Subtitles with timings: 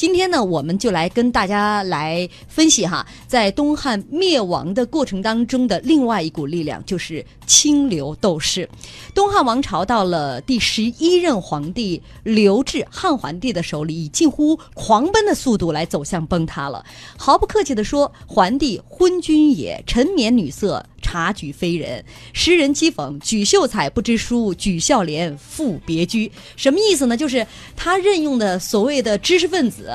[0.00, 8.66] 今天呢，我们就来跟大家来分析哈，在东汉灭亡的过程当中的另外一股力量，就是清流斗士。
[9.14, 16.82] 东汉王朝到了第十一任皇帝刘志汉桓帝的手里，以近乎狂奔的速度来走向崩塌了。
[17.18, 20.82] 毫不客气地说，桓帝昏君也，沉湎女色。
[21.10, 26.30] 察举非人，诗人讥讽举秀才不知书，举孝廉赋别居。
[26.54, 27.16] 什么意思呢？
[27.16, 27.44] 就是
[27.74, 29.92] 他任用的所谓的知识分子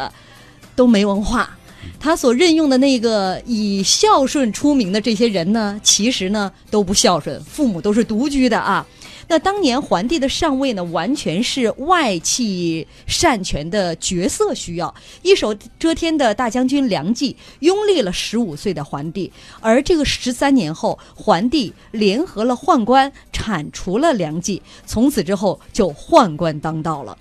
[0.75, 1.57] 都没文化，
[2.01, 8.85] 他所任用的那个以孝顺出名的这些人呢，其实呢都不孝顺，父母都是独居的啊。
[9.27, 14.93] 那当年桓帝的上位呢，完全是外戚擅权的角色需要。
[15.23, 27.17] 一手遮天的大将军梁冀拥立了十五岁的桓帝，而这个十三年后，桓帝联合了宦官铲除了梁冀，从此之后就宦官当道了。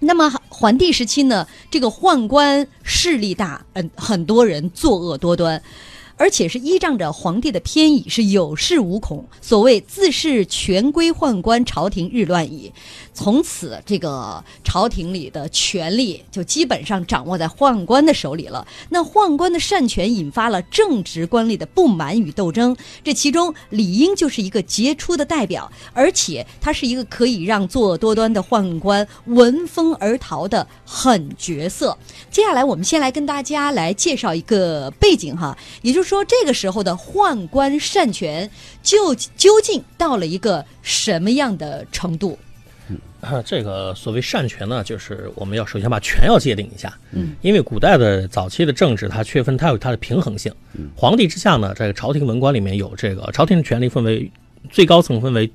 [0.00, 5.62] 那么桓帝时期呢，这个宦官势力大，嗯，很多人作恶多端。
[6.16, 9.26] 而且是依仗着皇帝的偏倚，是有恃无恐。
[9.40, 12.72] 所谓自恃权归宦官，朝廷日乱矣。
[13.14, 18.66] 从此，这个朝廷里的权力就基本上掌握在宦官的手里了。
[18.90, 31.96] 那宦官的擅权引发了正直官吏的不满与斗争，这其中理应就是一个杰出的代表，而且他是一个可以让作恶多端的宦官闻风而逃的狠角色。
[32.32, 38.50] 接下来，我们先来跟大家来介绍一个背景哈，也就是说，这个时候的宦官擅权
[38.82, 42.36] 就究竟到了一个什么样的程度？
[43.44, 46.92] 这个所谓善权呢，就是我们要首先把权要界定一下。
[47.12, 50.52] 嗯，因为古代的早期的政治，它区分它有它的平衡性。
[50.74, 54.30] 嗯，皇帝之下呢，这个朝廷文官里面有这个朝廷的权力分为
[54.70, 55.50] 最高层分为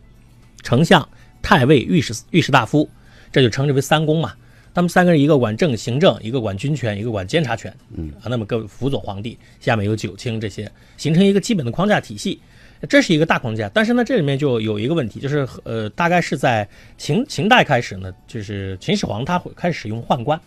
[0.63, 1.07] 丞相、
[1.41, 2.89] 太尉、御史、御史大夫，
[3.31, 4.33] 这就称之为三公嘛。
[4.73, 7.75] 他们三个人，一个管政行政，一个管军权，一个管监察权。
[7.95, 12.39] 嗯啊，那么各辅佐皇帝，下面有九卿这些，形成一个基本的框架体系。
[12.87, 16.67] 这是一个大框架，但是呢，这里面就有一个问题，就是呃，大概是在
[16.97, 20.39] 秦秦代开始呢，就是秦始皇他会开始使用宦官。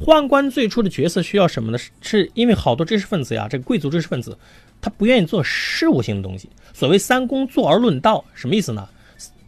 [0.00, 1.78] 宦官最初的角色需要什么呢？
[1.78, 4.36] 是是因为好多知识分子呀，这个贵族知识分子，
[4.80, 6.48] 他不愿意做事务性的东西。
[6.72, 8.88] 所谓三公坐而论道，什么意思呢？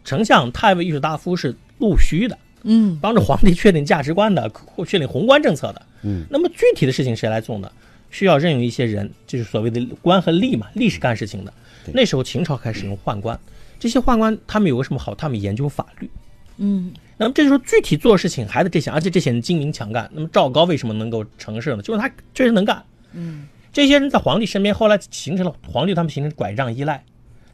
[0.04, 6.24] 丞相、太尉、御史大夫是陆虚的，嗯，帮助皇帝确定价值观的，或确定宏观政策的，嗯。
[6.30, 7.70] 那么具体的事情谁来做呢？
[8.10, 11.52] 需要任用一些人，就是所谓的官和吏嘛，吏是干事情的。
[11.94, 13.38] 那时候秦朝开始用宦官，
[13.78, 15.14] 这些宦官他们有个什么好？
[15.14, 16.10] 他们研究法律，
[16.58, 20.08] 嗯，那么这时候具体做事情还得这些，而且这些人精明强干。
[20.12, 21.82] 那么赵高为什么能够成事呢？
[21.82, 27.02] 就是他确实能干，嗯，这些人在皇帝身边，后来形成了皇帝他们形成拐杖依赖，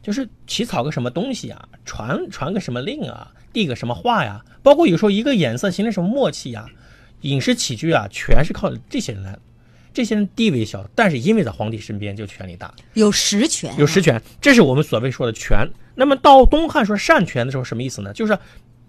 [0.01, 6.65] 就是起草个什么东西啊，传传个什么令啊，递个什么话呀，包括有时候一个眼色形成什么默契呀，
[7.21, 9.37] 饮食起居啊，全是靠这些人来。
[9.97, 15.67] 这些人地位小，但是因为在皇帝身边就权力大，有实权，有实权，这是我们所谓说的权。
[15.95, 18.13] 那么到东汉说擅权的时候，什么意思呢？
[18.13, 18.37] 就是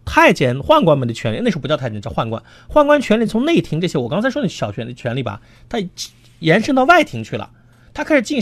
[0.05, 2.43] 太监、宦官们的权利，那时候不叫太监，叫宦官。
[2.69, 5.79] 宦官权力从内廷这些，我刚才说的小权的权利吧，它
[6.41, 7.51] 延伸到外廷去了，
[7.95, 8.39] 它开始进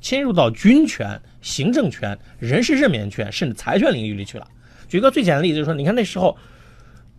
[0.00, 4.46] 侵入到军权、行政权、人事任免权，甚至财权领域里去了。
[4.88, 6.38] 举个最简单的例子，就是说，你看那时候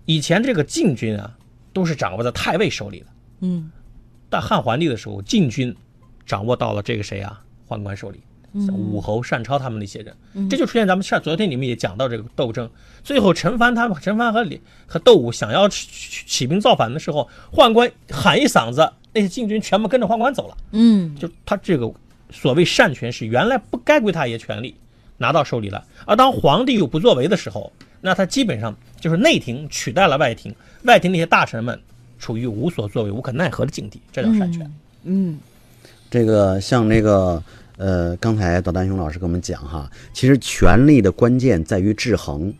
[0.06, 1.36] 以前这个禁军啊，
[1.74, 3.06] 都是掌握在太尉手里的，
[3.42, 3.70] 嗯。
[4.36, 5.74] 在汉桓帝的时候，禁军
[6.26, 7.42] 掌握到了这个谁啊？
[7.70, 8.20] 宦官手里，
[8.74, 12.70] 武侯、单超他们那些人，这就出现咱们上昨天你们也讲到这个斗争。
[13.02, 15.88] 最后陈蕃他们，陈蕃和李和窦武想要起
[16.28, 20.58] 起兵造反的时候，宦官喊一嗓子，那些禁军全部跟着宦官走了。
[20.72, 21.90] 嗯，就他这个
[22.30, 24.76] 所谓擅权是原来不该归他爷权力
[25.18, 27.72] 拿到手里了，而当皇帝有不作为的时候，
[28.02, 30.54] 那他基本上就是内廷取代了外廷，
[30.84, 31.80] 外廷那些大臣们。
[32.26, 34.68] 处于无所作为、无可奈何的境地，这叫擅权。
[35.04, 35.38] 嗯，
[36.10, 37.44] 这个像那个
[37.78, 42.52] 呃，刚才导弹雄老师跟我们讲哈，其实权力的关键在于制衡。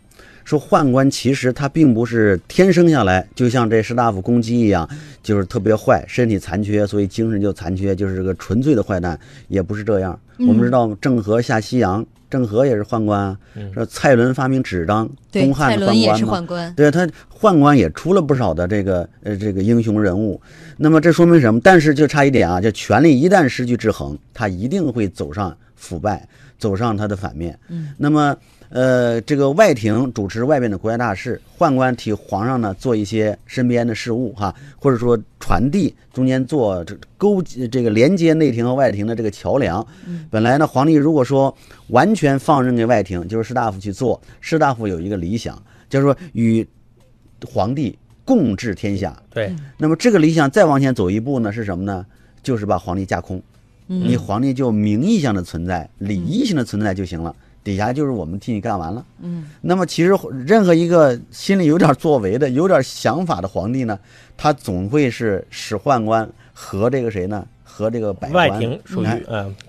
[0.44, 4.88] 说宦官其实他并不是天生下来就像这士大夫公鸡一样，
[5.20, 10.16] 就是特别坏，身体残缺，所以精神就残缺，就是个纯粹的坏蛋，也不是这样。
[10.38, 12.06] 我们知道郑和下西洋。
[12.28, 13.38] 郑和也是宦官啊，
[13.72, 20.40] 说蔡伦发明纸张，东汉的宦官嘛，对他宦官也出了不少的这个呃这个英雄人物。
[20.76, 21.60] 那么这说明什么？
[21.62, 26.26] 但是就差一点啊，就权力一旦失去制衡，他一定会走上腐败，
[26.58, 27.58] 走上他的反面。
[27.68, 28.36] 嗯，那么。
[28.68, 37.40] 呃，这个外廷主持外边的国家大事，宦官替皇上呢做一些身边的事务哈，或者说传递，中间做这勾
[37.70, 39.86] 这个连接内廷和外廷的这个桥梁。
[40.28, 41.56] 本来呢，皇帝如果说
[41.90, 46.66] 完全放任给外廷，就是士大夫去做，士大夫有一个理想，就是说与
[47.44, 49.16] 皇帝共治天下。
[49.30, 52.06] 对，那么这个理想再往前走一步呢，是什么呢？
[52.42, 53.42] 就是把皇帝架空，
[53.86, 57.34] 你皇帝就名义上的存在，礼仪性的存在就行了，
[57.64, 59.04] 底下就是我们替你干完了。
[59.20, 60.16] 嗯，那么其实
[60.46, 63.98] 任何一个心里有点作为的、有点想法的皇帝呢，
[64.36, 67.44] 他总会是使宦官和这个谁呢？
[67.76, 69.06] 和这个百外官廷属于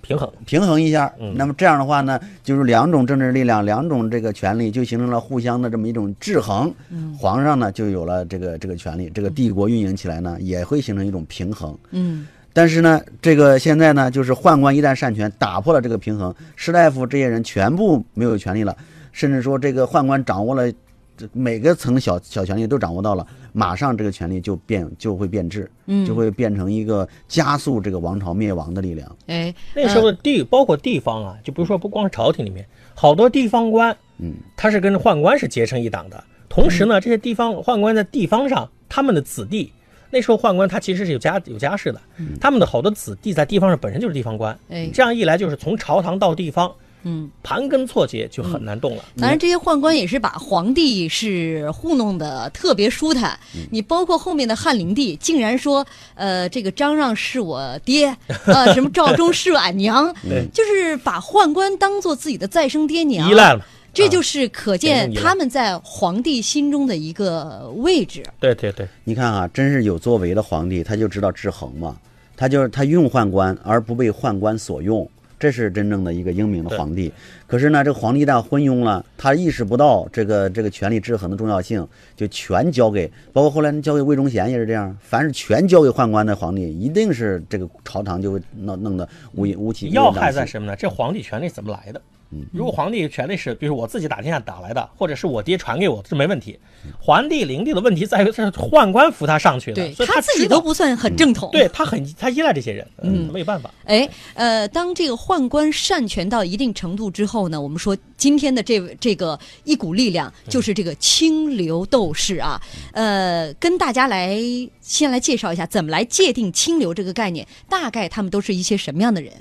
[0.01, 0.31] 平衡。
[0.45, 1.13] 平衡一下。
[1.19, 6.73] 嗯那么这样的话呢，就是两种政治力量、两种这个权力就形成了互相的这么一种制衡。
[6.89, 11.77] 嗯皇上呢就有了这个这个权利，这个帝国运营起来呢也会形成一种平衡。
[11.91, 18.75] 嗯但是呢，这个现在呢，就是宦官一旦擅权，打破了这个平衡，士大夫这些人全部没有权利了，
[19.11, 20.71] 甚至说这个宦官掌握了
[21.17, 29.17] 这每个层小小权力都掌握到了，马上这个权力就变就会变质，嗯，就会变成一个加速这个王朝灭亡的力量。
[29.25, 36.23] 哎，那时候的地，包括地方啊，就比如说不光是朝廷里面，好多地方官，嗯，他是跟宦官是结成一党的。
[36.47, 39.73] 同时呢，这些地方宦官在地方上，他们的子弟，
[40.11, 41.99] 那时候宦官他其实是有家有家室的，
[42.39, 44.89] 他们的好多子弟在地方上本身就是地方官，哎。
[44.93, 46.73] 这样一来就是从朝堂到地方，
[47.09, 49.03] 嗯，盘根错节就很难动了。
[49.17, 53.39] 当然，这些宦官也是把皇帝是糊弄的特别舒坦。
[53.71, 58.13] 你包括后面的汉灵帝，竟然说，呃，这个张让是我爹，
[58.45, 60.45] 呃，什么赵忠是俺娘，对。
[60.53, 68.23] 就是把宦官当做自己的再生爹娘，依赖了，这就是可见他们在皇帝心中的一个位置。
[68.39, 71.95] 对对对，你看啊，真是有作为的皇帝，他就知道制衡嘛，
[72.35, 77.11] 他就是他用宦官而不被宦官所用，这是真正的一个英明的皇帝。
[77.45, 90.75] 可是呢，这个皇帝一旦昏庸了，他意识不到这个这个权力制衡的重要性，就全交给，包括后来交给魏忠贤也是这样，凡是全交给宦官的皇帝，一定是这个朝堂就会弄弄得乌乌气要害在什么呢？
[90.75, 92.01] 这皇帝权力怎么来的？
[92.31, 96.59] 嗯如果皇帝权力是，比如我自己打天下打来的，或者是我爹传给我，这没问题。
[96.99, 101.49] 皇帝灵帝的问题在于是宦官扶他上去的，对所以他自己都不算很正统。
[101.51, 103.71] 对他很他依赖这些人，嗯没有办法。
[103.85, 112.61] 哎，呃，当这个宦官擅权到一定程度之后呢，我们说今天的这这个一股力量就是这个清流斗士啊。
[112.91, 114.37] 呃，跟大家来
[114.81, 119.31] 先来介绍一下怎么来界定清流这个概念，大概他们都是一些什么样的人？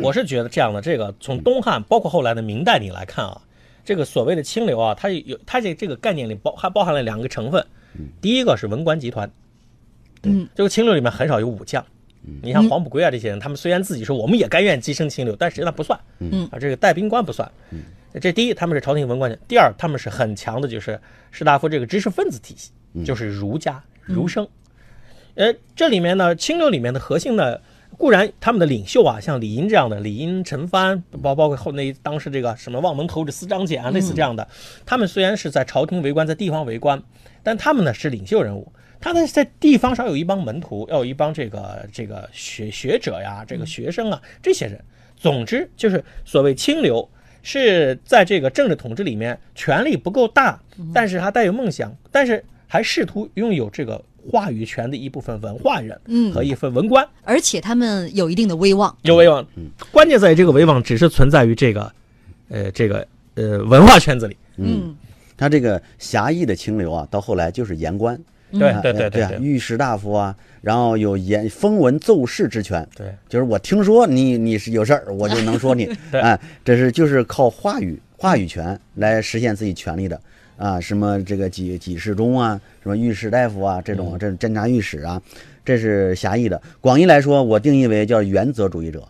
[0.00, 3.40] 我是觉得这样的，这个从东汉包括后来的明代你来看啊，
[3.84, 7.64] 这个所谓的清流啊，它有它这这个概念里包还包含了两个成分，
[8.20, 9.30] 第一个是文官集团，
[10.22, 11.84] 嗯，这个清流里面很少有武将。
[12.42, 15.98] 你像黄埔圭啊这些人，他们虽然自己说我们也甘愿跻身清流，但实际上不算。
[16.18, 17.50] 嗯啊，这个带兵官不算。
[18.20, 21.00] 这第一，他们是朝廷文官；第二，他们是很强的，就是
[21.30, 22.70] 士大夫这个知识分子体系，
[23.04, 24.46] 就是儒家儒生。
[25.34, 27.58] 呃，这里面呢，清流里面的核心呢，
[27.98, 34.48] 固然他们的领袖啊，像李英这样的，李英、陈蕃，包包括后那当时这个什么望门头子司张俭啊，类似这样的，
[34.86, 37.02] 他们虽然是在朝廷为官，在地方为官，
[37.42, 38.72] 但他们呢是领袖人物。
[39.00, 44.78] 他呢在地方上有一帮门徒，要有一帮这个这个学学者呀，这个学生啊，这些人。
[45.16, 47.06] 总之就是所谓清流，
[47.42, 50.58] 是在这个政治统治里面权力不够大，
[50.94, 56.32] 但是他带有梦想，但是还试图拥有这个话语权的一部分文化人，嗯。
[56.32, 57.06] 和一份文官。
[57.22, 58.96] 而且他们有一定的威望。
[59.02, 59.66] 有威望，嗯。
[59.90, 61.92] 关键在于这个威望只是存在于这个，
[62.48, 64.36] 呃，这个呃文化圈子里。
[64.56, 64.94] 嗯。
[65.36, 68.20] 他这个狭义的清流啊，到后来就是言官，
[68.52, 76.20] 对啊对对对对啊，御史大夫啊，然后有言封文奏事之权，对，就是我听说你你是有事儿，我就能说你， 对。
[76.20, 80.20] 哎，这是就是靠话语话语权来实现自己权利的
[80.60, 85.20] 啊，什么这个几几世中啊，什么御史大夫啊，这种这侦察御史啊，
[85.64, 86.60] 这是狭义的。
[86.82, 89.02] 广义来说，我定义为叫原则主义者。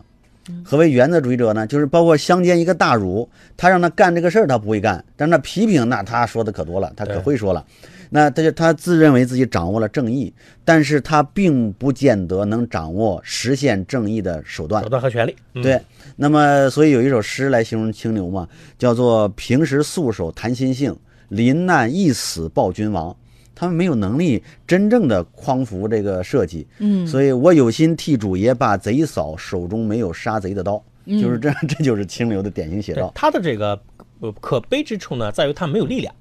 [0.63, 1.67] 何为原则主义者呢？
[1.67, 7.63] 就是包括乡间一个大儒，他让他干这个事儿，他不会干；但是他批评，那他说的可多了，他可会说了。
[8.09, 10.33] 那他就他自认为自己掌握了正义，
[10.65, 14.89] 但是他并不见得能掌握实现正义的手段手。
[14.89, 15.35] 段和权利。
[15.53, 15.79] 嗯、对，
[16.15, 20.93] 那么所以有一首诗来形容清流嘛，叫做“平时素手谈心性，
[21.31, 23.15] 临难一死报君王”。
[23.53, 33.11] 他们没有能力真正的匡扶这个社稷，嗯所以我有心替主爷把贼扫，手中没有杀贼的刀，嗯就是这样， 这就是清流的典型写照。
[33.13, 33.79] 他的这个
[34.19, 36.11] 呃可悲之处呢，在于他没有力量。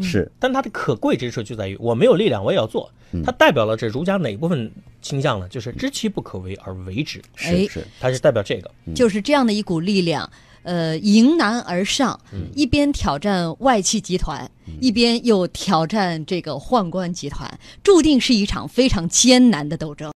[0.00, 2.88] 是，但他的可贵之处就在于我没有力量，我也要做。
[3.12, 4.70] 嗯它代表了这儒家哪部分
[5.00, 5.48] 倾向呢？
[5.48, 8.70] 就是知其不可为而为之，哎是是，它是代表这个。
[8.94, 10.30] 就是这样的一股力量，
[10.66, 17.48] 呃，迎难而上，嗯一边挑战外戚集团，一边又挑战这个宦官集团，
[17.84, 20.12] 注定是一场非常艰难的斗争。